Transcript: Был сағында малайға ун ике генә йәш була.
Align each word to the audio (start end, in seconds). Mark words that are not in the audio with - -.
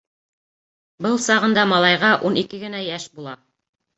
Был 1.07 1.19
сағында 1.25 1.67
малайға 1.73 2.11
ун 2.31 2.39
ике 2.45 2.61
генә 2.65 2.83
йәш 2.87 3.05
була. 3.21 3.37